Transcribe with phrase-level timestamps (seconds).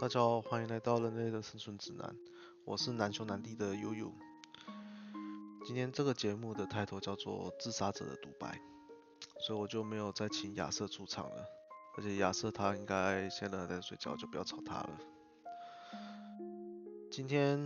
[0.00, 2.14] 大家好，欢迎来到人类的生存指南。
[2.64, 4.12] 我是难兄难弟的悠悠。
[5.66, 8.46] 今天这个节目的抬头叫做《自杀者的独白》，
[9.44, 11.44] 所以我就没有再请亚瑟出场了。
[11.96, 15.00] 而且亚瑟他应该现在还在睡觉，就不要吵他了。
[17.10, 17.58] 今天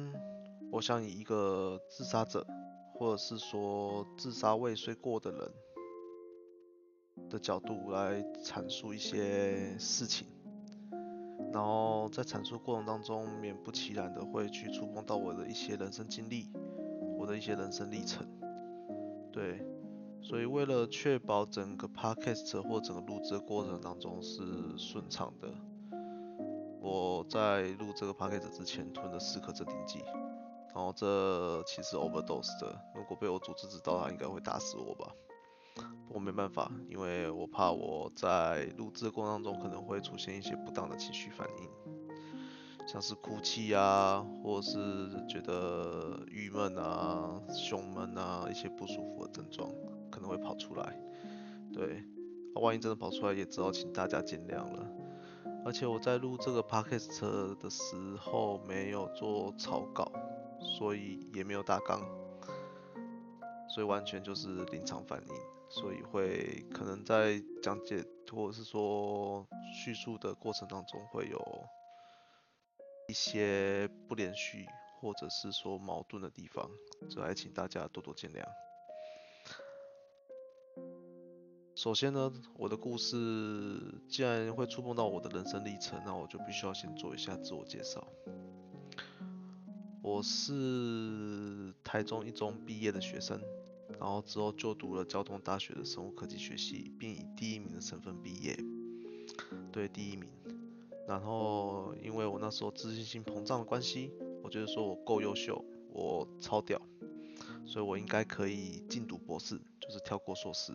[0.70, 2.46] 我想以一个自杀者，
[2.94, 10.26] 或者是说自杀未遂过的人的角度来阐述一些事情。
[11.52, 16.50] 然后在阐述过程当中，勉不其然的会去触碰到我的一些人生经历，
[17.18, 18.26] 我的一些人生历程。
[19.30, 19.64] 对，
[20.22, 24.42] 所以为了确保整个 podcast 或整个录制的过程当中是
[24.78, 25.48] 顺畅的，
[26.80, 30.02] 我在录这个 podcast 之前吞了四颗镇定剂。
[30.74, 35.12] 然后这其实 overdose 的，如果被我组织知道，他应该会打死我吧。
[36.14, 49.70] 我没办法，因为我怕我在录制过程当中可能会出现一些不当的情绪反应，像是哭泣啊，或是觉得郁闷啊、胸闷啊一些不舒服的症状
[50.10, 51.00] 可能会跑出来。
[51.72, 52.04] 对，
[52.56, 54.86] 万一真的跑出来，也只好请大家见谅了。
[55.64, 60.12] 而且我在录这个 podcast 的时候没有做草稿，
[60.60, 62.02] 所以也没有大纲，
[63.68, 65.34] 所以完全就是临场反应。
[65.74, 71.64] 所以会可能在讲解或者是说叙述的过程当中会有
[73.08, 74.66] 一些不连续
[75.00, 76.70] 或者是说矛盾的地方，
[77.08, 78.44] 这还请大家多多见谅。
[81.74, 83.16] 首先呢，我的故事
[84.10, 88.06] 既然会触碰到我的人生历程，那我就必须要先做一下自我介绍。
[90.02, 93.40] 我是台中一中毕业的学生。
[93.98, 98.56] 然后之后就读了交通大学的生物科技学系，并以第一名的身份毕业。
[99.70, 100.28] 对，第一名。
[101.06, 104.12] 然后因为我那时候自信心膨胀的关系，
[104.42, 106.80] 我觉得说我够优秀，我超屌，
[107.66, 110.72] 所以我应该可以进读博士，就是跳过硕士。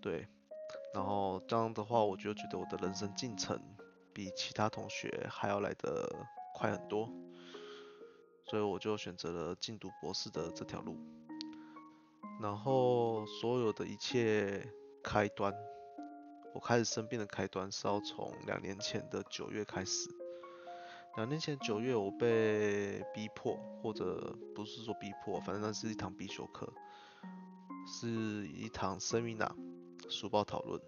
[0.00, 0.26] 对。
[0.94, 3.60] 然后这样的话，我就觉得我的人生进程
[4.14, 6.10] 比其他同学还要来得
[6.54, 7.12] 快很多，
[8.46, 10.96] 所以我就选择了进读博士的这条路。
[12.38, 14.62] 然后所有的一切
[15.02, 15.54] 开端，
[16.54, 20.08] 我开始生病的开端是要从两年前的九月开始。
[21.16, 26.70] 两年前九月，我被逼迫，或者不是说逼迫，反正那是一堂必修课，
[27.86, 29.52] 是一堂 seminar
[30.10, 30.78] 书报讨论，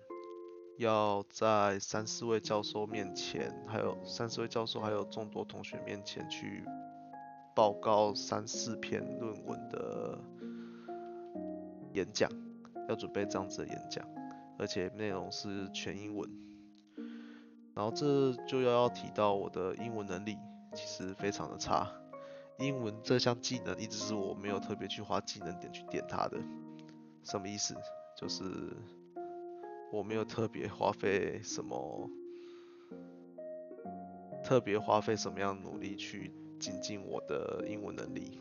[0.77, 6.63] 要在三四位教授面前，还有三四位教授还有众多同学面前去
[7.57, 10.19] 报告三四篇论文的。
[11.93, 12.31] 演讲
[12.89, 14.05] 要准备这样子的演讲，
[14.59, 16.31] 而且内容是全英文。
[17.75, 20.37] 然后这就要要提到我的英文能力
[20.75, 21.89] 其实非常的差，
[22.59, 26.39] 英文这项技能一直是我没有特别去花技能点去点它的。
[27.23, 27.77] 什么意思？
[28.17, 28.43] 就是
[29.93, 32.11] 我没有特别花费什么，
[34.43, 38.41] 特别花费什么样努力去精进我的英文能力。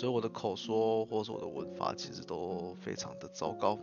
[0.00, 3.78] 所以我的口说或者是我的文法其实都非常的糟糕，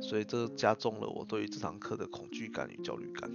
[0.00, 3.30] 所以这加重了我对于这堂课的恐惧感与焦虑感。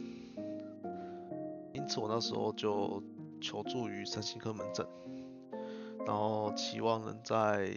[1.74, 3.04] 因此我那时候就
[3.40, 4.88] 求助于身心科门诊，
[6.04, 7.72] 然后期望能在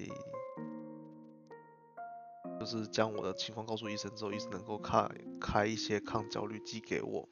[2.58, 5.06] 就是将我的情况告诉医生之后，医生能够开
[5.38, 7.28] 开一些抗焦虑剂给我。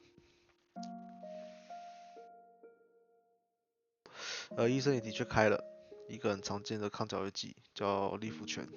[4.55, 5.68] 呃，医生也的确开了。
[6.09, 8.67] 一个很常见的抗焦虑剂叫利福泉，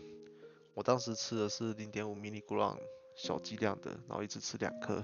[0.74, 2.76] 我当时吃的是零点五 milligram
[3.16, 5.02] 小剂量的，然后一直吃两颗，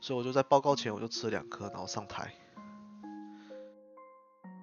[0.00, 2.32] 所以我就在报告前我就吃了两颗，然后上台。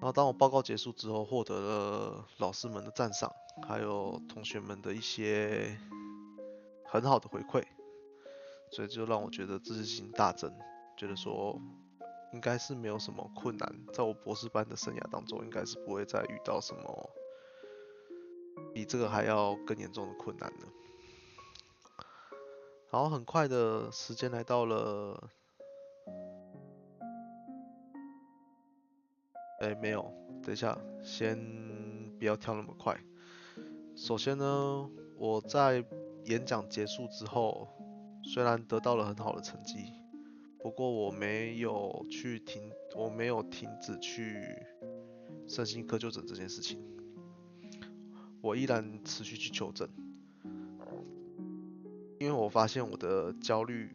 [0.00, 3.30] 后当我报告结束之后，获得了老师们的赞赏，
[3.68, 5.78] 还有同学们的一些
[6.86, 7.62] 很好的回馈，
[8.72, 10.50] 所以就让我觉得自信心大增，
[10.96, 11.60] 觉得说。
[12.32, 17.10] 应该是没有什么困难，在我博士班的生涯当中，应该是不会再遇到什么
[18.72, 20.68] 比这个还要更严重的困难了。
[22.90, 25.30] 然后很快的时间来到了，
[29.60, 30.12] 哎，没有，
[30.42, 31.36] 等一下，先
[32.18, 32.98] 不要跳那么快。
[33.96, 35.84] 首先呢，我在
[36.24, 37.68] 演讲结束之后，
[38.24, 39.99] 虽然得到了很好的成绩。
[40.62, 44.44] 不过我没有去停，我没有停止去
[45.48, 46.78] 身心科就诊这件事情，
[48.42, 49.88] 我依然持续去求诊，
[52.18, 53.90] 因为我发现我的焦虑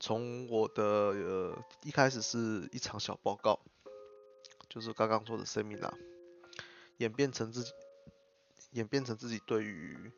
[0.00, 3.60] 从我的呃一开始是一场小报告，
[4.68, 5.92] 就是刚刚说的 seminar，
[6.96, 7.70] 演变成自己
[8.72, 10.10] 演变成自己对于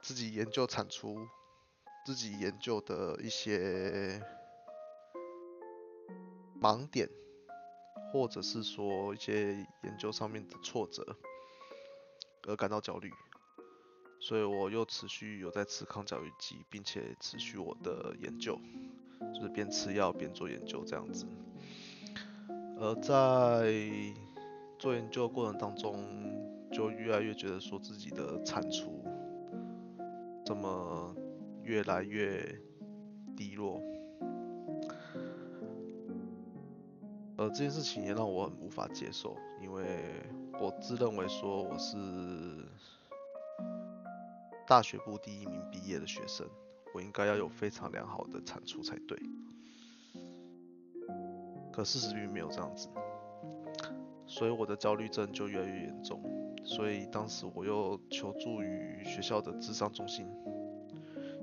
[0.00, 1.18] 自己研究产出、
[2.04, 4.20] 自己研究的一些
[6.60, 7.08] 盲点，
[8.12, 11.16] 或者是说一些研究上面的挫折
[12.46, 13.10] 而感到焦虑。
[14.20, 18.58] 所以我又持续有在吃抗焦虑剂，并且持续我的研究，
[19.34, 21.26] 就是边吃药边做研究这样子。
[22.78, 23.72] 而在
[24.78, 26.04] 做研究的过程当中，
[26.70, 29.04] 就越来越觉得说自己的产出
[30.44, 31.14] 怎么
[31.64, 32.60] 越来越
[33.36, 33.80] 低落，
[37.36, 39.84] 呃这件事情也让我很无法接受，因为
[40.60, 41.96] 我自认为说我是。
[44.66, 46.48] 大学部第一名毕业的学生，
[46.94, 49.18] 我应该要有非常良好的产出才对。
[51.70, 52.88] 可事实并没有这样子，
[54.26, 56.22] 所以我的焦虑症就越来越严重。
[56.64, 60.26] 所以当时我又求助于学校的智商中心，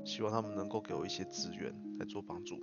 [0.05, 2.59] 希望他们能够给我一些资源来做帮助。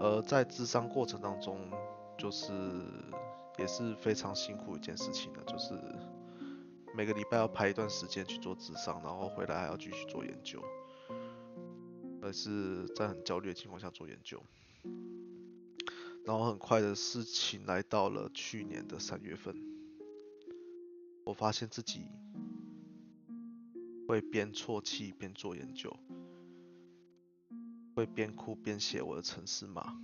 [0.00, 1.70] 而在智商过程当中，
[2.18, 2.52] 就是
[3.58, 5.74] 也是非常辛苦一件事情的，就是。
[6.92, 10.60] 每个礼拜要排一段时间去做智商，然后回来还要继续做研究，
[12.20, 14.42] 而是在很焦虑的情况下做研究。
[16.24, 19.54] 然后很快的事情来到了去年的三月份，
[21.22, 22.00] 我发现自己
[24.10, 25.96] 会边啜泣边做研究，
[27.94, 29.96] 会边哭边写我的城市码，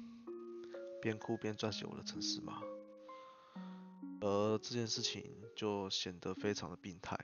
[1.03, 2.63] 边哭边撰写我的城市码。
[4.21, 7.19] 而这件事情就显得非常的病态。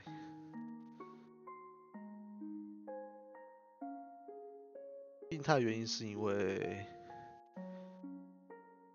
[5.30, 6.84] 病态原因是因为，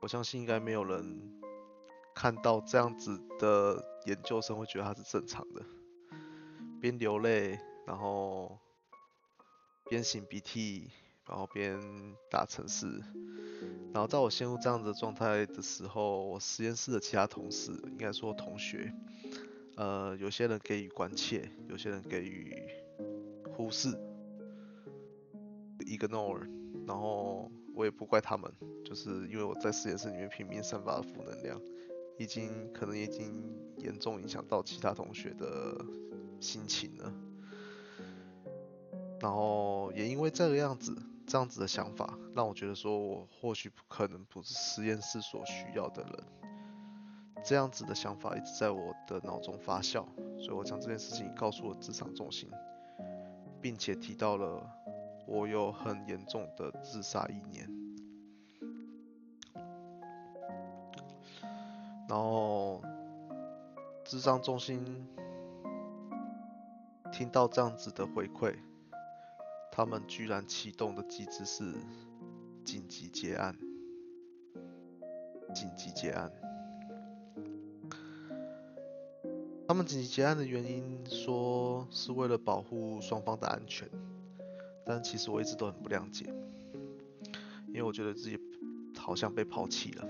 [0.01, 1.41] 我相信应该没有人
[2.13, 5.65] 看到这样子的研究生会觉得他是正常的，
[6.81, 7.57] 边流泪，
[7.87, 8.59] 然后
[9.89, 10.89] 边擤鼻涕，
[11.25, 11.79] 然后边
[12.29, 13.01] 打城市。
[13.93, 18.93] 然后在我陷入这样的状态的时候，我实验室的其他同事，应该说同学，
[19.77, 22.53] 呃，有些人给予关切，有些人给予
[23.55, 23.97] 忽视
[25.79, 26.47] ，ignore，
[26.85, 28.51] 然后我也不怪他们，
[28.85, 31.59] 就是因为我在实验室里面拼命散发负能量，
[32.19, 33.41] 已经可能已经
[33.77, 35.83] 严重影响到其他同学的
[36.39, 37.11] 心情了，
[39.19, 40.95] 然后也因为这个样子。
[41.29, 46.23] 这样子的想法让我觉得说，我或许可能不是实验室所需要的人。
[47.43, 50.05] 这样子的想法一直在我的脑中发酵，
[50.39, 52.49] 所以我将这件事情告诉了智商中心，
[53.59, 54.65] 并且提到了
[55.27, 57.69] 我有很严重的自杀意念。
[62.07, 62.81] 然后
[64.05, 65.05] 智商中心
[67.11, 68.55] 听到这样子的回馈。
[69.77, 71.71] 他们居然启动的机制是
[72.65, 73.55] 紧急结案，
[75.53, 76.31] 紧急结案。
[79.67, 83.87] 他们紧急结案的原因说是为了保护双方的安全，
[84.83, 86.25] 但其实我一直都很不谅解，
[87.67, 88.39] 因为我觉得自己
[88.97, 90.07] 好像被抛弃了，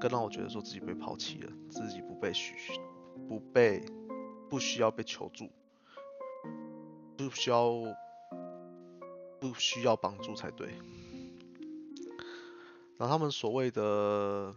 [0.00, 2.54] 更让我觉得说自己被抛弃了，自己不被需
[3.26, 3.84] 不被
[4.48, 5.50] 不需要被求助，
[7.16, 7.82] 不需要。
[9.42, 10.68] 不需要帮助才对。
[12.96, 14.54] 然后他们所谓的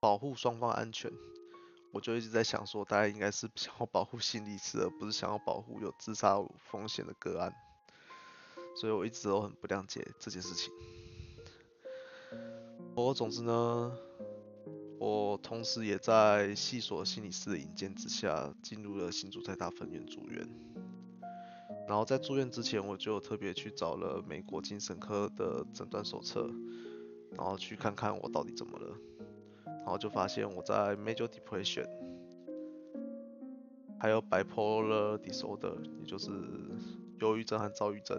[0.00, 1.12] 保护双方安全，
[1.92, 7.54] 我就一直在想说，大家应该是想要保护心理师，而不是想要保护有自杀风险的个案。
[8.74, 10.72] 所以我一直都很不谅解这件事情。
[12.94, 13.92] 不过总之呢，
[14.98, 20.48] 我同时也在系所心理师的引荐之下，进入了新竹在大分院住院。
[21.90, 26.48] 然后在住院之前，我就特别去找了美国精神科的诊断手册，
[27.32, 28.96] 然后去看看我到底怎么了。
[29.64, 31.88] 然后就发现我在 major depression，
[33.98, 36.30] 还有 bipolar disorder，也就是
[37.18, 38.16] 忧郁症和躁郁症，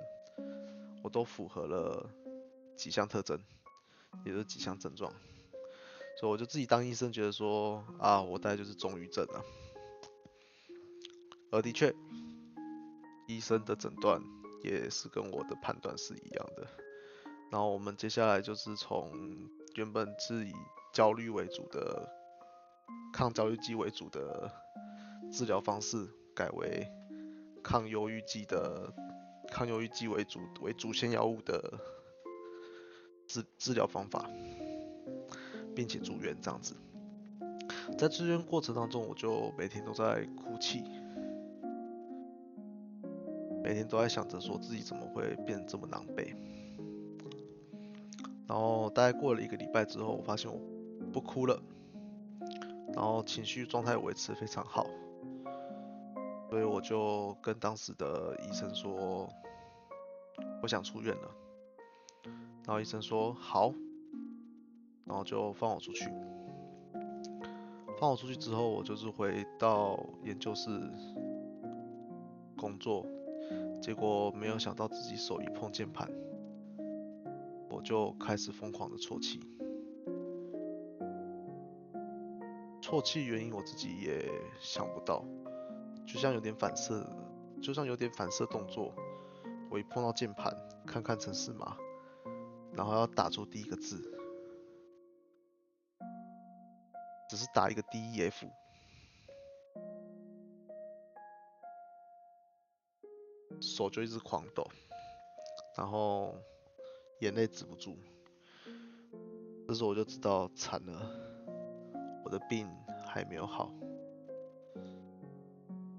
[1.01, 2.09] 我都符合了
[2.75, 3.39] 几项特征，
[4.25, 5.09] 也是几项症状。
[6.19, 9.41] 所以我就自己当医生，觉得说啊，我大概就是中郁症啊。
[11.51, 11.95] 而的确。
[13.35, 14.21] 医生的诊断
[14.63, 16.67] 也是跟我的判断是一样的，
[17.51, 19.11] 然后我们接下来就是从
[19.75, 20.53] 原本是以
[20.93, 22.07] 焦虑为主的
[23.13, 24.51] 抗焦虑剂为主的
[25.31, 26.87] 治疗方式，改为
[27.63, 28.93] 抗忧郁剂的
[29.49, 31.79] 抗忧郁剂为主为主线药物的
[33.27, 34.29] 治治疗方法，
[35.73, 36.75] 并且住院这样子。
[37.97, 40.83] 在住院过程当中，我就每天都在哭泣，
[43.63, 46.35] 每天都在想着说自己怎么会变这么狼狈。
[48.47, 50.59] 然后大概过了一个礼拜之后，我发现我
[51.13, 51.57] 不哭了，
[52.93, 54.85] 然后情绪状态维持非常好，
[56.49, 59.29] 所以我就跟当时的医生说，
[60.61, 61.31] 我想出院了。
[62.65, 63.73] 然后医生说好，
[65.05, 66.11] 然后就放我出去。
[67.99, 70.69] 放我出去之后，我就是回到研究室
[72.57, 73.05] 工作，
[73.81, 76.09] 结果没有想到自己手一碰键盘。
[77.69, 79.39] 我就开始疯狂的啜泣，
[82.81, 85.25] 啜泣原因我自己也想不到，
[86.05, 87.03] 就像有点反射，
[87.61, 88.93] 就像有点反射动作，
[89.69, 91.77] 我一碰到键盘，看看程式码，
[92.73, 94.13] 然后要打出第一个字，
[97.29, 98.45] 只是打一个 D E F，
[103.59, 104.65] 手就一直狂抖，
[105.75, 106.35] 然后。
[107.21, 107.95] 眼泪止不住，
[109.67, 111.11] 这时候我就知道惨了，
[112.25, 112.67] 我的病
[113.05, 113.71] 还没有好。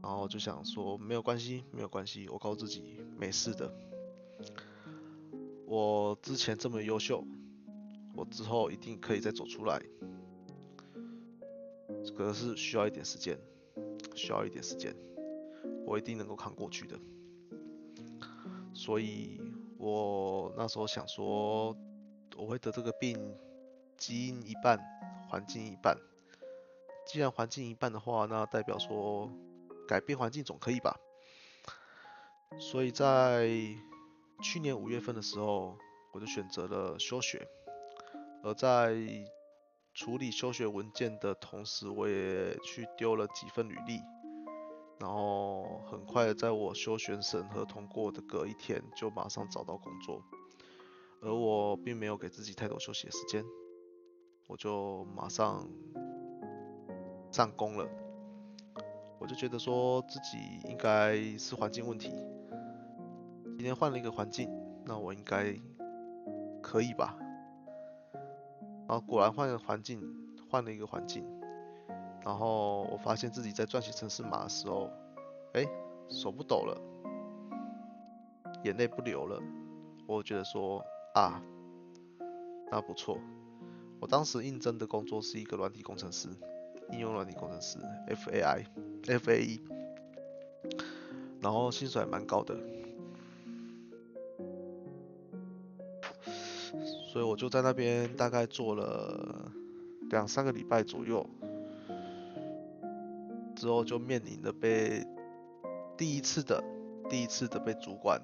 [0.03, 3.73] 然后就想说没有关系，没有关系，我告诉自己没事的。
[5.65, 7.25] 我之前这么优秀，
[8.17, 9.81] 我之后一定可以再走出来。
[12.17, 13.39] 可能是需要一点时间，
[14.17, 14.93] 需要一点时间，
[15.87, 16.99] 我一定能够扛过去的。
[18.83, 19.41] 所以。
[19.85, 21.77] 我那时候想说，
[22.37, 23.19] 我会得这个病，
[23.97, 24.79] 基因一半，
[25.29, 25.99] 环境一半。
[27.05, 29.29] 既然环境一半的话，那代表说
[29.89, 31.01] 改变环境总可以吧？
[32.61, 33.49] 所以在
[34.41, 35.77] 去年五月份的时候，
[36.13, 37.45] 我就选择了休学。
[38.45, 38.95] 而在
[39.95, 44.01] 处理休学文件的同时，我也去丢了几份履历。
[45.03, 50.23] 然后很快在我休学审核通过的隔一天，就马上找到工作，
[51.21, 53.45] 而我并没有给自己太多休息的时间，
[54.47, 55.69] 我就马上
[57.33, 57.85] 上工了。
[59.19, 60.39] 我就觉得说自己
[60.71, 62.13] 应该是环境问题，
[63.57, 64.49] 今天换了一个环境，
[64.85, 65.53] 那我应该
[66.63, 67.17] 可以吧？
[68.87, 70.01] 然后果然换个环境，
[70.49, 71.42] 换了一个环境。
[72.25, 74.89] 然后我发现自己在撰写城市码的时候，
[75.55, 75.67] 哎，
[76.09, 76.81] 手不抖了，
[78.65, 79.43] 眼泪不流了。
[80.07, 81.43] 我觉得说啊，
[82.71, 83.19] 那不错。
[84.01, 86.29] 我当时应征的工作是一个软体工程师，
[86.91, 89.61] 应用软体工程师，FAI，FAE，
[91.41, 92.57] 然后薪水还蛮高的，
[97.13, 99.53] 所以我就在那边大概做了
[100.11, 101.25] 两三个礼拜左右。
[103.63, 105.07] 之后就面临着被
[105.97, 106.61] 第一次的
[107.09, 108.21] 第一次的被主管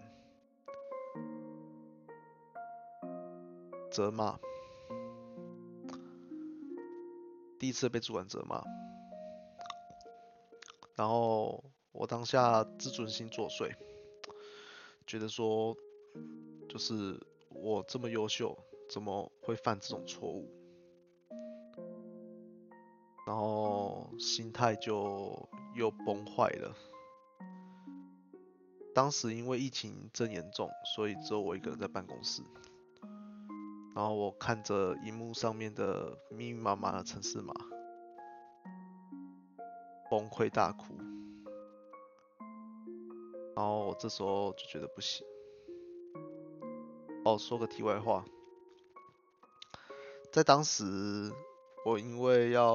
[3.89, 4.37] 责骂，
[7.57, 8.65] 第一次被主管责骂，
[10.97, 13.73] 然后我当下自尊心作祟，
[15.07, 15.77] 觉得说
[16.69, 17.17] 就是
[17.51, 18.59] 我这么优秀，
[18.91, 20.51] 怎么会犯这种错误？
[23.29, 26.75] 然后心态就又崩坏了。
[28.95, 32.41] 当时因为疫情正严重，所以只有我一个人在办公室。
[33.95, 37.53] 然后我看着荧幕上面的密密麻麻的城市码，
[40.11, 40.97] 崩溃大哭。
[43.55, 45.27] 然后我这时候就觉得不行。
[47.27, 48.25] 哦，说个题外话，
[50.33, 51.31] 在当时。
[51.89, 52.75] 我因为要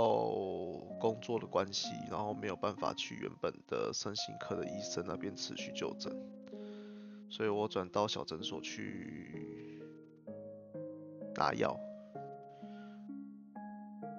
[1.00, 6.12] 工作的关系，然后没有办法去原本的身心科的医生那边持续就诊，
[7.30, 9.80] 所以我转到小诊所去
[11.36, 11.80] 拿药。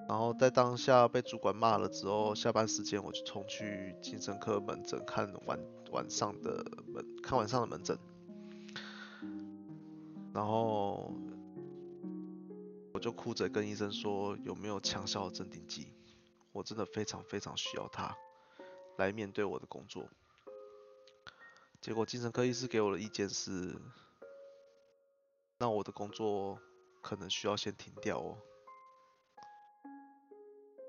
[0.07, 5.59] 然后在当下被主管骂了之后，下班时间我就冲去精神科门诊看晚
[5.91, 7.97] 晚上的门看晚上的门诊，
[10.33, 10.74] 然后。
[13.05, 15.93] 就哭着跟医生说有没有强效的镇定剂，
[16.51, 18.17] 我真的非常非常需要它
[18.97, 20.09] 来面对我的工作。
[21.79, 23.79] 结果精神科医师给我的意见是，
[25.59, 26.59] 那我的工作
[27.03, 28.39] 可能需要先停掉哦。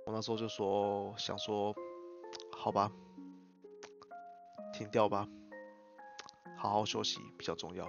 [0.07, 1.75] 我那时候就说想说，
[2.57, 2.91] 好吧，
[4.73, 5.29] 停掉吧。
[6.57, 7.87] 好好休息比较重要。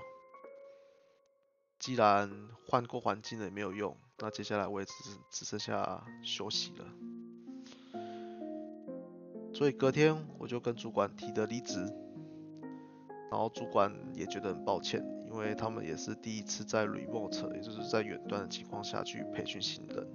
[1.80, 4.94] 既然换过环境了也没有用，那接下来我也只
[5.30, 6.86] 只剩下休息了。
[9.54, 11.80] 所以隔天我就跟主管提的离职，
[13.32, 20.08] 然后主管也觉得很抱歉，因为他们也是第一次在 remote，也就是在远端的情况下去培训新人，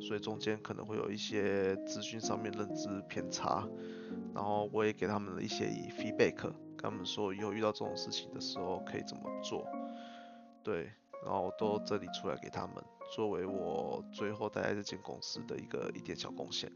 [0.00, 3.68] 所以中间可能会有一些资讯上面认知偏差，
[4.34, 9.66] 然后我也给他们了一些 feedback，跟他们说以后遇到这种事情的时候可以怎么做。
[10.62, 10.90] 对，
[11.24, 12.76] 然后都整理出来给他们，
[13.10, 16.70] 作为我最后待在这间公司的一个一点小贡献，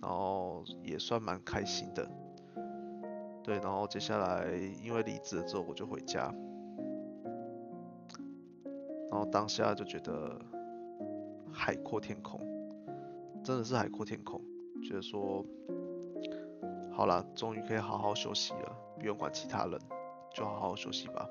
[0.00, 2.08] 然后也算蛮开心的。
[3.42, 4.46] 对，然后接下来
[4.82, 6.32] 因为离职了之后我就回家，
[9.10, 10.38] 然后当下就觉得
[11.50, 12.40] 海阔天空，
[13.42, 14.40] 真的是海阔天空，
[14.82, 15.44] 觉得说
[16.92, 19.80] 好了，终于可以好好休息了，不用管其他人，
[20.34, 21.28] 就好好休息吧。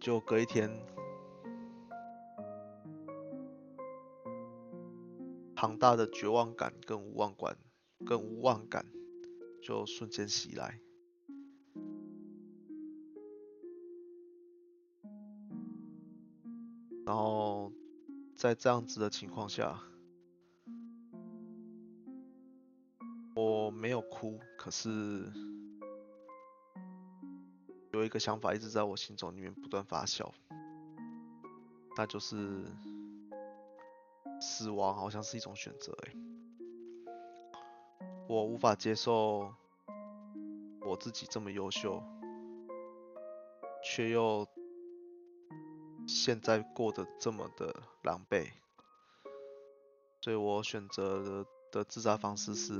[0.00, 0.70] 就隔一天，
[5.56, 7.56] 庞大的绝望感跟无望感，
[8.04, 8.86] 跟无望感
[9.62, 10.78] 就瞬间袭来。
[17.06, 17.72] 然后
[18.36, 19.80] 在这样子的情况下，
[23.34, 25.32] 我没有哭，可是。
[27.92, 30.30] 有一个想法一直在我心中里面不断发酵，
[31.96, 32.62] 那就是
[34.40, 36.14] 死亡好像是一种选择哎，
[38.28, 39.52] 我无法接受
[40.80, 42.02] 我自己这么优秀，
[43.84, 44.46] 却又
[46.06, 48.46] 现在过得这么的狼狈，
[50.20, 52.72] 所以我选择的的自杀方式是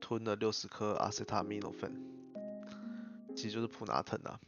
[0.00, 2.08] 吞了六十颗阿司塔米诺芬。
[3.34, 4.38] 其实就是普拿疼啊，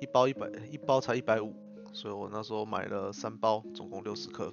[0.00, 1.54] 一包一百，一包才一百五，
[1.94, 4.52] 所以我那时候买了三包，总共六十克，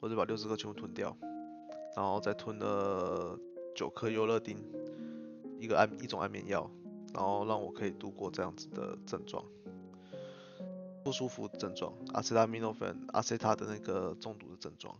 [0.00, 1.16] 我就把六十克全部吞掉，
[1.94, 3.38] 然后再吞了
[3.76, 4.58] 九颗优乐丁，
[5.60, 6.68] 一个安一种安眠药，
[7.12, 9.44] 然后让我可以度过这样子的症状，
[11.04, 14.96] 不舒服症状，阿司他米诺芬，阿塞他的那个中毒的症状，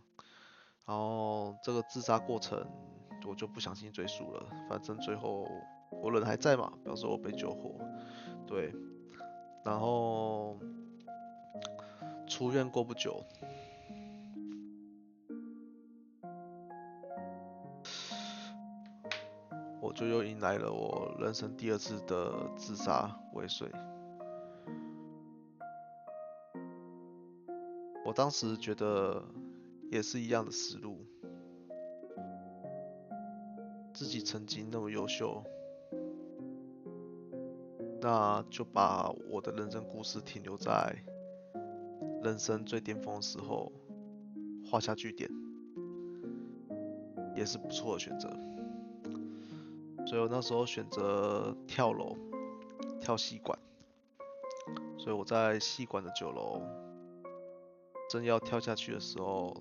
[0.85, 2.65] 然后这个自杀过程
[3.27, 5.49] 我就不详细赘述了，反正最后。
[6.01, 6.73] 我人还在嘛？
[6.83, 7.79] 表示我被救活，
[8.45, 8.73] 对。
[9.63, 10.57] 然后
[12.35, 13.23] 出院过不久，
[19.79, 23.71] 我就又迎来了我人生第二次的自杀未遂。
[28.03, 29.23] 我当时觉得
[29.89, 31.05] 也是一样的思路，
[33.93, 35.41] 自己曾经那么优秀。
[38.01, 40.93] 那就把我的人生故事停留在
[42.25, 43.71] 人生最巅峰的时候
[44.67, 45.29] 画下句点，
[47.35, 48.27] 也是不错的选择。
[50.07, 52.17] 所以我那时候选择跳楼，
[52.99, 53.59] 跳戏馆。
[54.97, 56.63] 所以我在戏馆的九楼，
[58.09, 59.55] 正要跳下去的时候，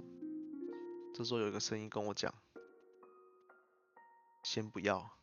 [1.13, 2.33] 这时候有一个声音跟我讲
[4.43, 5.19] ：“先不要，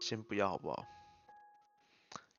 [0.00, 0.84] 先不要，好不好？”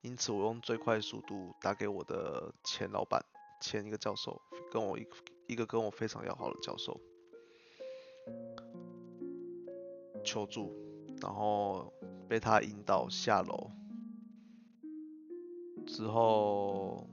[0.05, 3.25] 因此，我用最快速度打给我的前老板，
[3.59, 4.39] 前一个教授，
[4.71, 5.07] 跟我一
[5.47, 7.01] 一个跟我非常要好的教授
[10.23, 10.71] 求助，
[11.19, 11.91] 然后
[12.27, 13.71] 被他引导下楼，
[15.87, 17.07] 之后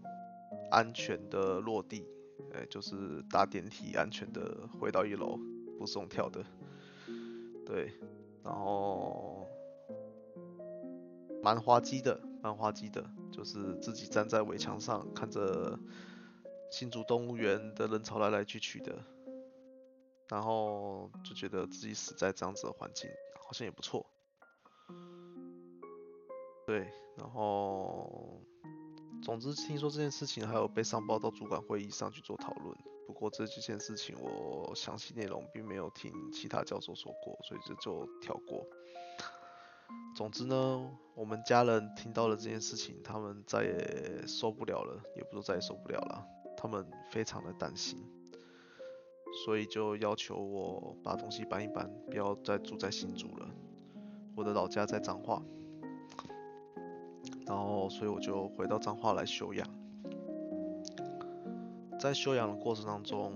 [0.70, 2.06] 安全的落地，
[2.52, 5.38] 哎，就是搭电梯安全的回到一楼，
[5.78, 6.44] 不是用跳的，
[7.64, 7.90] 对，
[8.44, 9.48] 然后
[11.42, 12.31] 蛮滑稽的。
[12.42, 15.78] 蛮滑稽的，就是自己站在围墙上看着
[16.70, 19.04] 新竹动物园的人潮来来去去的，
[20.28, 23.08] 然后就觉得自己死在这样子的环境，
[23.44, 24.04] 好像也不错。
[26.66, 28.40] 对，然后
[29.22, 32.76] 总之听说这件事情还有被上报到主管会议上去做讨论，
[33.06, 38.66] 不过这几件事情我详细内容并没有听其他教授说过，所以这就跳过。
[40.22, 46.24] 总之呢，我们家人听到了这件事情，他们再也受不了了，也不是再也受不了了，
[46.56, 47.98] 他们非常的担心，
[49.44, 53.48] 所以就要求我把东西搬一搬，不要再住在新竹了，
[54.36, 55.42] 我的老家在彰化，
[57.44, 59.68] 然后所以我就回到彰化来休养，
[61.98, 63.32] 在休养的过程当中，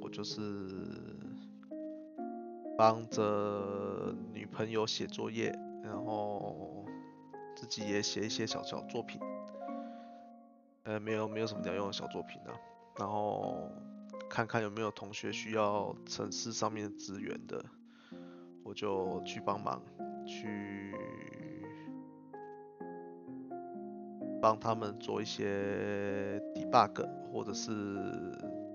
[0.00, 0.42] 我就是
[2.76, 5.56] 帮着女朋友写作业，
[7.82, 9.20] 也写一些小小作品，
[10.84, 12.54] 呃，没有没有什么鸟用的小作品啊，
[12.98, 13.70] 然后
[14.28, 17.64] 看看有没有同学需要城市上面的资源的，
[18.62, 19.82] 我就去帮忙，
[20.26, 20.94] 去
[24.40, 27.72] 帮他们做一些 debug 或者是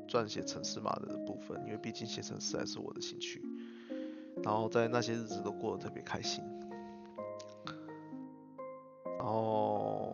[0.08, 3.42] 撰写城市码的部分，因为毕竟写城市还是我的兴趣。
[4.44, 6.44] 然后在那些日子都过得特别开心。
[9.22, 10.12] 然后，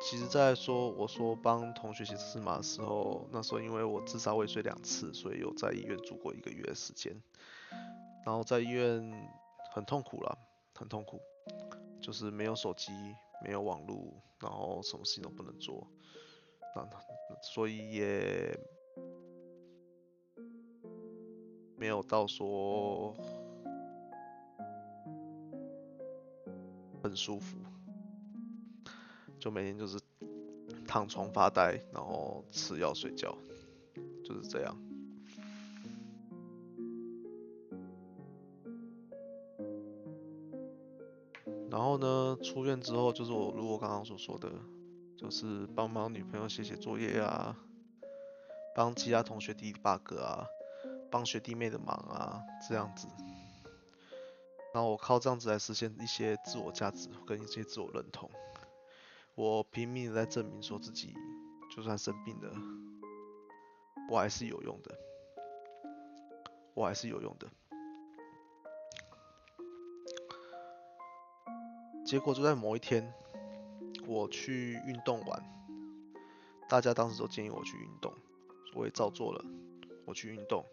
[0.00, 7.20] 其实，在说我说帮同学写字码的时候，那时候因为我自杀未遂两次，所以有在医院住过一个月的时间。
[8.24, 9.12] 然后在医院
[9.72, 10.38] 很痛苦了，
[10.76, 11.18] 很痛苦，
[12.00, 12.92] 就是没有手机，
[13.44, 15.84] 没有网络，然后什么事情都不能做，
[16.76, 16.88] 那
[17.42, 18.56] 所以也。
[21.74, 23.12] 没有到说
[27.02, 27.56] 很舒服，
[29.38, 29.98] 就每天就是
[30.86, 33.36] 躺床发呆，然后吃药睡觉，
[34.24, 34.76] 就是这样。
[41.70, 44.50] 然后呢，出院之后就是我如我刚刚所说的，
[45.16, 47.56] 就是帮忙女朋友写写作业啊，
[48.74, 50.46] 帮其他同学 debug 啊。
[51.10, 53.06] 帮学弟妹的忙啊，这样子，
[54.72, 58.30] 然后我靠这样子来实现一些自我价值跟一些自我认同。
[59.34, 61.14] 我拼命的在证明说自己，
[61.74, 62.50] 就算生病了，
[64.10, 64.98] 我还是有用的，
[66.74, 67.48] 我还是有用的。
[72.04, 73.12] 结果就在某一天，
[74.06, 75.42] 我去运动完，
[76.68, 78.12] 大家当时都建议我去运动，
[78.74, 79.44] 我也照做了，
[80.06, 80.64] 我去运动。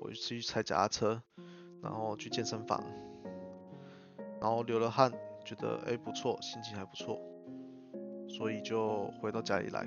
[0.00, 1.20] 我去踩脚踏车，
[1.82, 2.84] 然后去健身房，
[4.40, 5.10] 然后流了汗，
[5.44, 7.18] 觉得哎不错，心情还不错，
[8.28, 9.86] 所以就回到家里来。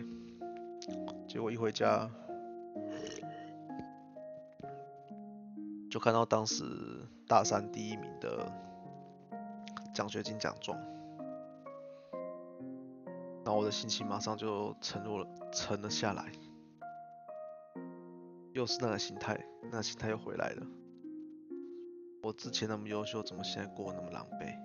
[1.27, 2.09] 结果一回家，
[5.89, 6.63] 就看到当时
[7.27, 8.51] 大三第一名的
[9.93, 10.77] 奖学金奖状，
[13.45, 16.31] 然后我的心情马上就沉落了，沉了下来。
[18.53, 20.67] 又是那个心态，那个心态又回来了。
[22.21, 24.55] 我之前那么优秀，怎么现在过那么狼狈？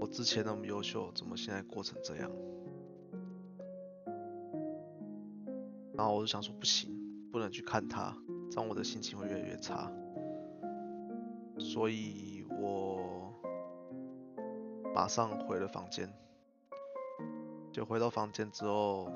[0.00, 2.30] 我之前那么优秀，怎么现在过成这样？
[5.94, 6.90] 然后我就想说，不行，
[7.30, 8.16] 不能去看他，
[8.50, 9.92] 这样我的心情会越来越差。
[11.58, 13.32] 所以我
[14.94, 16.12] 马上回了房间。
[17.70, 19.10] 就回到房间之后。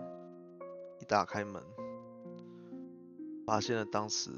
[0.98, 1.62] 一打开门，
[3.46, 4.28] 发现了当时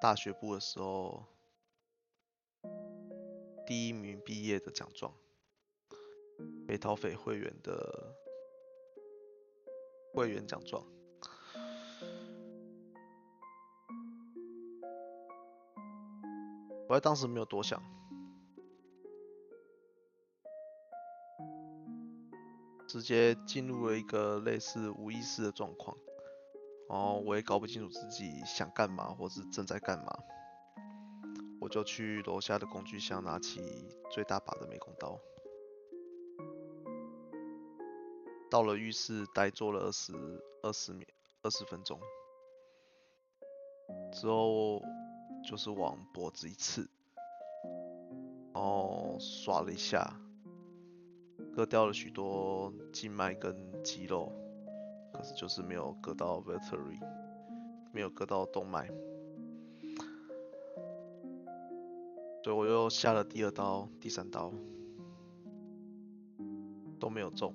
[0.00, 1.24] 大学部的时候
[3.64, 5.14] 第一名毕业的奖状，
[6.66, 8.16] 北桃匪会员的
[10.12, 10.84] 会员奖状。
[16.88, 17.80] 我在当时没有多想。
[22.88, 25.96] 直接进入了一个类似无意识的状况，
[26.92, 30.12] 然后我也搞不清楚自己想干嘛，或是正在干嘛。
[31.58, 33.62] 我就去楼下的工具箱拿起
[34.10, 35.18] 最大把的美工刀，
[38.50, 40.12] 到了浴室待坐了二十
[40.62, 41.06] 二十秒
[41.40, 41.98] 二十分钟，
[44.12, 44.82] 之后
[45.48, 46.90] 就是往脖子一刺，
[48.52, 50.14] 然后刷了一下。
[51.54, 54.32] 割掉了许多静脉跟肌肉，
[55.12, 57.00] 可是就是没有割到 vertebrae，
[57.92, 58.88] 没有割到动脉，
[62.42, 64.52] 所以我又下了第二刀、第三刀，
[66.98, 67.54] 都没有中，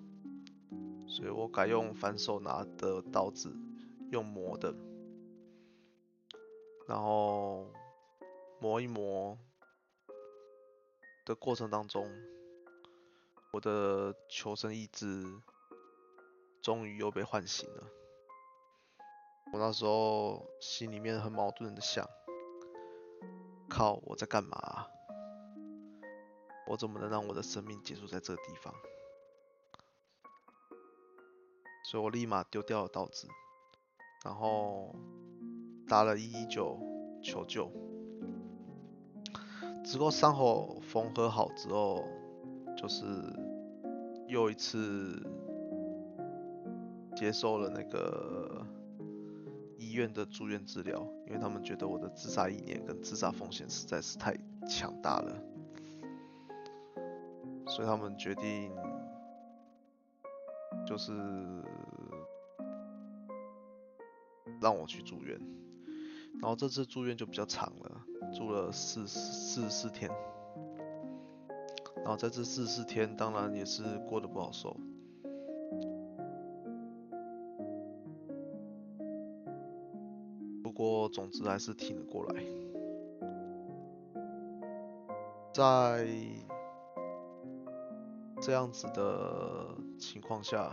[1.08, 3.52] 所以我改用反手拿的刀子，
[4.12, 4.74] 用磨的，
[6.88, 7.66] 然后
[8.60, 9.38] 磨一磨
[11.26, 12.08] 的过程当中。
[13.54, 15.24] 我的求生意志
[16.68, 17.84] 终于又被唤醒了。
[19.54, 22.06] 我那时候心里面很矛盾的想：
[23.70, 24.86] 靠，我在干嘛？
[26.68, 28.74] 我怎么能让我的生命结束在这个地方？
[31.86, 33.30] 所以我立马丢掉了刀子，
[34.26, 34.94] 然后
[35.88, 36.78] 打了一一九
[37.24, 37.72] 求救。
[39.86, 42.04] 之后伤口缝合好之后，
[42.76, 43.06] 就是。
[44.28, 45.26] 又一次
[47.18, 48.64] 接受了那个
[49.76, 54.38] 医院的住院治疗，因为他们觉得我的自杀意念跟自杀风险实在是太
[54.70, 55.36] 强大了，
[57.66, 58.72] 所以他们决定
[60.86, 61.12] 就是
[64.62, 65.42] 让我去住院。
[66.40, 70.08] 然后这次住院就比较长了，住了四四四天。
[71.96, 74.78] 然后在这四十四天，当然也是过得不好受。
[81.10, 82.44] 总之还是挺了过来。
[85.54, 86.08] 在
[88.42, 90.72] 这样子的情况下，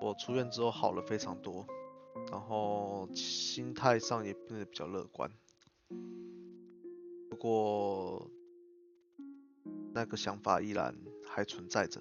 [0.00, 1.66] 我出院之后好了非常多。
[2.30, 5.30] 然后心态上也变得比较乐观，
[7.30, 8.28] 不过
[9.92, 12.00] 那个想法依然还存在着。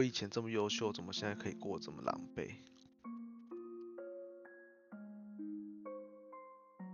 [0.00, 2.54] 我以前这么优秀，怎么现在可以过这么狼狈？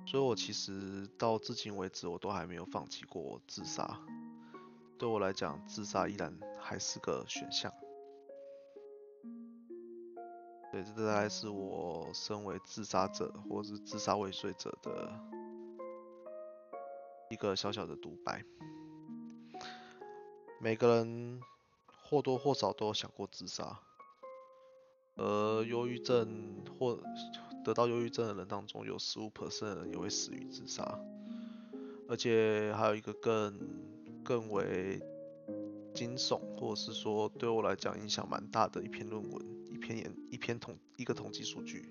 [0.05, 4.01] 所以我其实到至今为止，我都还没有放弃过自杀。
[4.99, 7.73] 对我来讲，自杀依然还是个选项。
[10.73, 15.13] 对，这大概是我身为自杀者或是自杀未遂者的
[17.31, 18.43] 一个小小的独白。
[20.61, 21.41] 每个人
[22.09, 23.81] 或多或少都有想过自杀，
[25.17, 26.99] 而忧郁症或
[27.65, 30.99] 得到忧郁症的人当中，有十五 percent 的人也会死于自杀，
[32.09, 33.87] 而且还有一个更。
[34.27, 35.01] 更为
[35.95, 41.89] 惊悚，或者是说对我来讲影响蛮大的一篇论文，一篇研一篇统一个统计数据。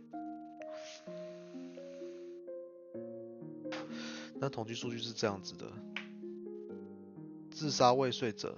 [4.37, 5.71] 那统计数据是这样子的：
[7.51, 8.53] 自杀未遂者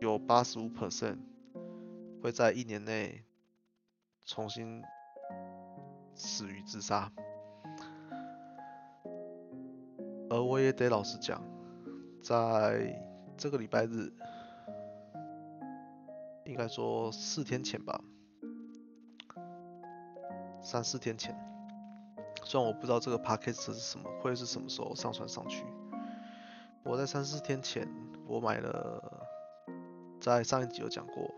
[0.00, 1.18] 有八十五 percent
[2.22, 3.24] 会在一年内
[4.24, 4.82] 重新
[6.14, 7.10] 死于自杀。
[10.30, 11.42] 而我也得老实讲，
[12.22, 13.02] 在
[13.36, 14.12] 这个礼拜日，
[16.44, 17.98] 应该说四天前吧，
[20.62, 21.34] 三四天前，
[22.44, 25.64] 虽然我不知道这个 p a c k a g e 是什么，会是什么时候上传上去。
[26.84, 27.88] 我在三四天前，
[28.26, 29.07] 我买了，
[30.28, 31.34] 在上一集有讲过，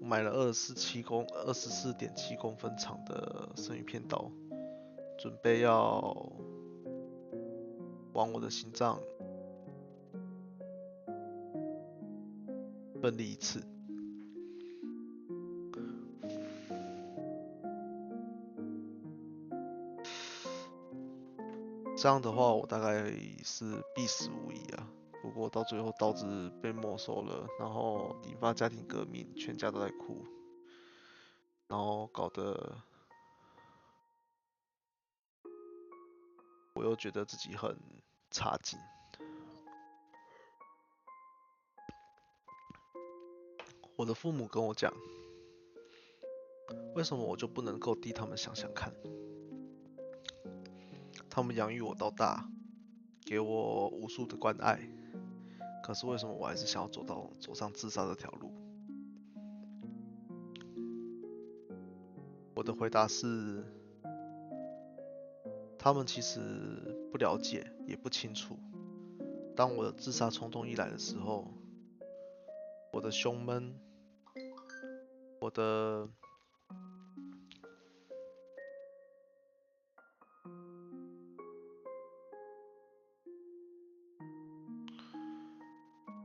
[0.00, 4.30] 我买了二十七公二十四点七公分长的生鱼片刀，
[5.18, 6.32] 准备要。
[8.14, 8.98] 往我的心脏
[13.00, 13.62] 奋力一次，
[21.96, 23.04] 这样的话我大概
[23.44, 24.87] 是必死无疑啊。
[25.38, 30.24] 我到最后刀子被没收了，然后引发家庭革命，全家都在哭，
[31.66, 32.76] 然后搞得
[36.74, 37.76] 我又觉得自己很。
[38.30, 38.78] 差劲。
[43.96, 44.92] 我的父母跟我讲，
[46.94, 48.92] 为什么我就不能够替他们想想看？
[51.30, 52.46] 他们养育我到大，
[53.24, 54.78] 给我无数的关爱，
[55.88, 58.52] 可是为什么我还是想要走到走上自杀这条路？
[62.54, 63.64] 我的回答是。
[65.78, 66.38] 他们其实
[67.10, 68.58] 不了解，也不清楚。
[69.56, 71.46] 当我的自杀冲动一来的时候，
[72.92, 73.74] 我的胸闷，
[75.40, 76.06] 我的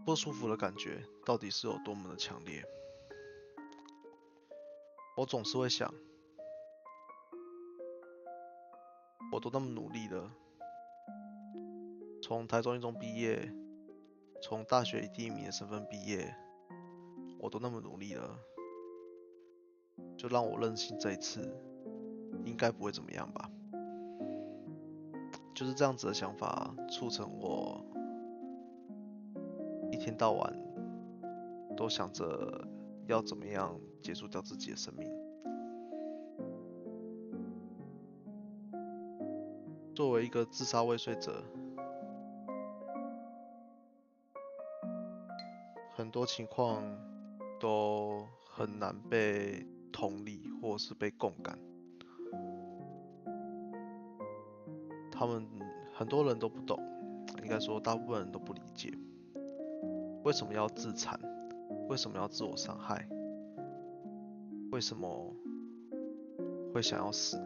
[0.05, 2.63] 不舒服的感觉到底是有多么的强烈？
[5.15, 5.93] 我总是会想。
[9.31, 10.29] 我都那么努力了，
[12.21, 13.51] 从台中一中毕业，
[14.41, 16.35] 从大学以第一名的身份毕业，
[17.39, 18.37] 我都那么努力了，
[20.17, 21.41] 就让我任性这一次，
[22.45, 23.49] 应该不会怎么样吧？
[25.55, 27.83] 就是这样子的想法促成我
[30.03, 30.53] 一天到晚
[31.77, 32.67] 都想着
[33.07, 35.09] 要怎么样结束掉自己的生命。
[39.95, 41.41] 作为一个自杀未遂者，
[45.95, 46.83] 很多情况
[47.57, 51.57] 都很难被同理或是被共感。
[55.09, 55.47] 他们
[55.93, 56.77] 很多人都不懂，
[57.41, 58.91] 应该说大部分人都不理解，
[60.23, 61.19] 为什么要自残？
[61.89, 63.07] 为什么要自我伤害？
[64.71, 65.33] 为什么
[66.73, 67.37] 会想要死？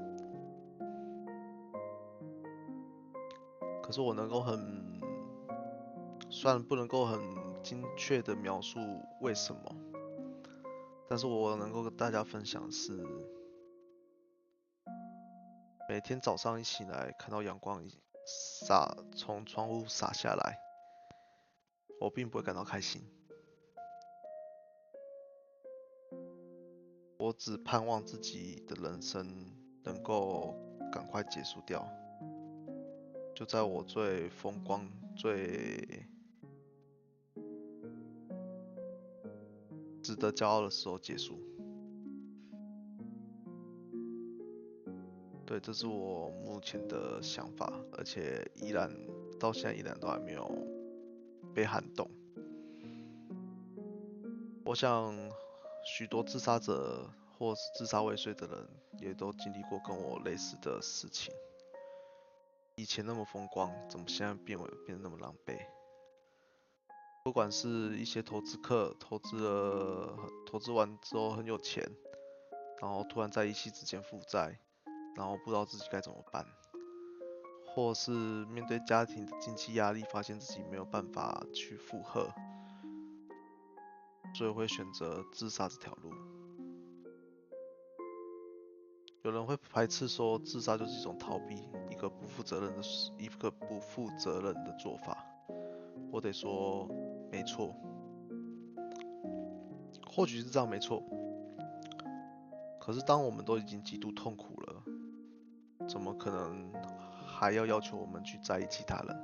[3.82, 5.02] 可是我能够很，
[6.30, 7.20] 虽然不能够很
[7.64, 8.80] 精确的描述
[9.22, 9.76] 为什么，
[11.08, 13.02] 但是我能够跟大家分享是，
[15.90, 17.82] 每天早上一起来看到阳光
[18.26, 20.60] 洒从窗户洒下来，
[22.00, 23.02] 我并不会感到开心，
[27.18, 29.28] 我只盼望自己的人生
[29.84, 30.56] 能够
[30.92, 31.88] 赶快结束掉。
[33.36, 36.06] 就在我最风光、最
[40.02, 41.40] 值得骄傲的时候结束。
[45.46, 48.92] 对，这是我目前的想法，而且依然
[49.40, 50.46] 到现在依然都还没有
[51.58, 52.08] 被撼动。
[54.64, 55.12] 我想
[55.84, 61.34] 许多自杀者或是自杀未遂的人，也都经历过跟我类似的事情。
[62.76, 65.58] 以前那么风光，怎么现在变为变得那么狼狈？
[67.24, 70.16] 不管是一些投资客投资了，
[70.46, 71.84] 投资完之后很有钱，
[72.80, 74.60] 然后突然在一夕之间负债，
[75.16, 76.46] 然后不知道自己该怎么办，
[77.78, 78.10] 或是
[78.46, 82.28] 面对家庭的经济压力，发现自己没有办法去负荷，
[84.34, 86.12] 所以会选择自杀这条路。
[89.22, 92.82] 有人会排斥说自杀就是一种逃避，一个不负责任的，
[93.20, 95.24] 一个不负责任的做法。
[96.12, 96.90] 我得说，
[97.32, 97.76] 没错，
[100.04, 101.04] 或许是这样没错。
[102.80, 104.84] 可是当我们都已经极度痛苦了，
[105.88, 106.72] 怎么可能
[107.40, 109.16] 还要要求我们去在意其他人？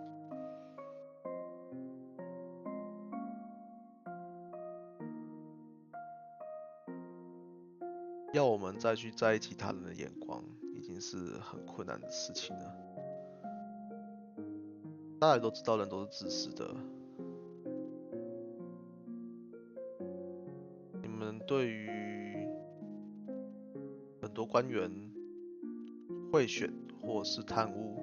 [8.32, 10.43] 要我们再去在意其他人的眼光，
[10.76, 12.76] 已经是很困难的事情了。
[15.19, 16.67] 大家都知道，人都是自私的。
[21.02, 22.47] 你们对于
[24.21, 24.91] 很多官员
[26.32, 26.71] 贿选，
[27.02, 28.02] 或是贪污，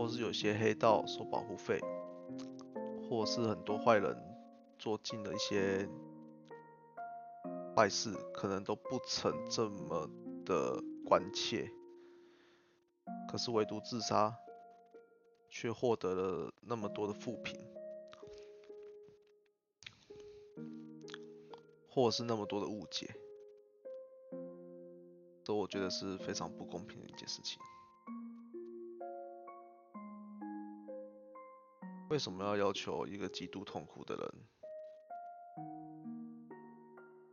[0.00, 1.78] 或是有些黑道收保护费，
[3.06, 4.16] 或是很多坏人
[4.78, 5.86] 做尽了一些。
[7.76, 10.10] 坏事可能都不曾这么
[10.44, 11.70] 的关切，
[13.30, 14.34] 可是唯独自杀，
[15.50, 17.60] 却获得了那么多的负评，
[21.88, 23.14] 或是那么多的误解，
[25.44, 27.60] 这我觉得是非常不公平的一件事情。
[32.10, 34.34] 为什么要要求一个极度痛苦的人？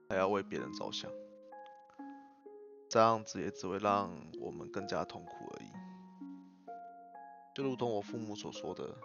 [0.07, 1.11] 还要为别人着想，
[2.87, 5.69] 这样子也只会让我们更加痛苦而已。
[7.55, 8.95] 就如同我父母所说的，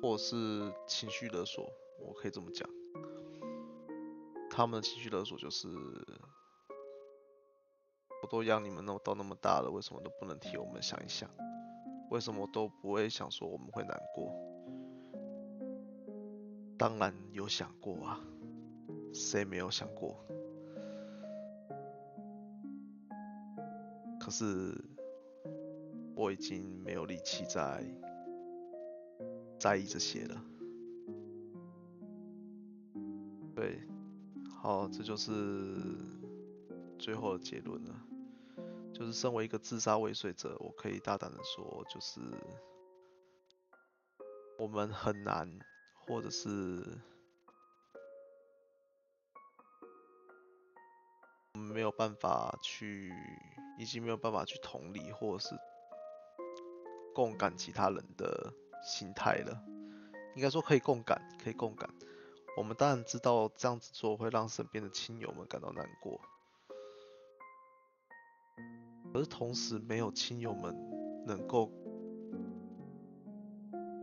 [0.00, 2.66] 或是情绪勒索，我可以这么讲，
[4.50, 5.68] 他们的情绪勒索就是，
[8.22, 11.28] 我都养你们那到那么大了，为什么都不能替我们想一想？
[12.10, 14.32] 为什么都不会想说我们会难过？
[16.76, 18.20] 当然有想过啊。
[19.12, 20.16] 谁没有想过？
[24.20, 24.74] 可是
[26.14, 27.82] 我已经没有力气在
[29.58, 30.44] 在意这些了。
[33.54, 33.80] 对，
[34.50, 35.32] 好，这就是
[36.98, 38.07] 最后的结论了。
[38.98, 42.20] 就是身为一个自杀未遂者，我可以大胆的说，就是
[44.58, 45.58] 我们很难，
[46.06, 46.98] 或者是。
[51.54, 53.12] 没有办法去，
[53.78, 55.54] 已经没有办法去同理或者是
[57.14, 58.52] 共感其他人的
[58.82, 59.60] 心态了。
[60.34, 61.90] 应该说可以共感，可以共感。
[62.56, 66.20] 我们当然知道这样子做会让身边的亲友们感到难过，
[69.12, 70.76] 可是同时没有亲友们
[71.26, 71.70] 能够，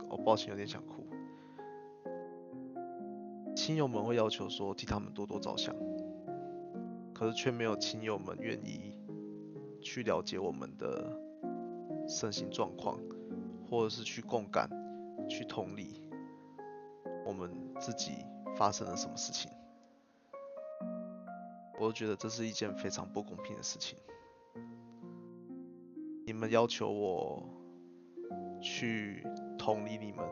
[0.08, 1.06] 哦，抱歉，有点想哭。
[3.54, 5.74] 亲友们会要求说替他们多多着想。
[7.14, 8.98] 可是却没有亲友们愿意
[9.80, 11.18] 去了解我们的
[12.06, 13.00] 身心状况，
[13.70, 14.68] 或者是去共感、
[15.26, 16.02] 去同理
[17.24, 17.50] 我们
[17.80, 19.50] 自己发生了什么事情。
[21.80, 23.98] 我觉得这是一件非常不公平的事情。
[26.26, 27.40] 你们要求我
[28.60, 29.24] 去
[29.56, 30.28] 同理你们，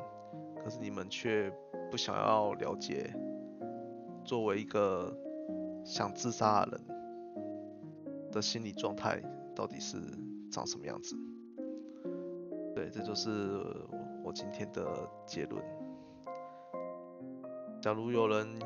[0.60, 1.48] 可是你们却
[1.88, 3.14] 不想要了解，
[4.24, 5.16] 作为一个
[5.84, 6.80] 想自杀的人
[8.32, 9.22] 的心理状态
[9.54, 9.96] 到底是
[10.50, 11.16] 长什么样子。
[12.74, 13.30] 对，这就是
[14.24, 15.64] 我今天的结论。
[17.80, 18.58] 假如有人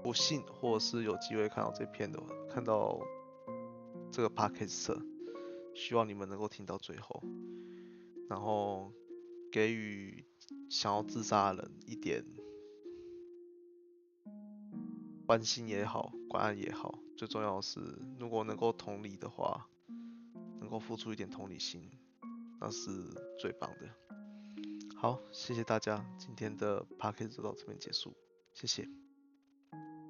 [0.00, 3.00] 不信或者是有机会看到这篇的，看到
[4.10, 5.00] 这个 podcast，
[5.74, 7.22] 希望你们能够听到最后，
[8.28, 8.92] 然后
[9.52, 10.24] 给予
[10.68, 12.24] 想要自杀的人一点
[15.26, 17.80] 关心也好，关爱也好，最重要的是，
[18.18, 19.68] 如果能够同理的话，
[20.58, 21.90] 能够付出一点同理心，
[22.60, 22.90] 那是
[23.38, 23.88] 最棒的。
[24.96, 28.16] 好，谢谢大家，今天的 p a c k a g e 就到这边结束，
[28.52, 28.88] 谢谢。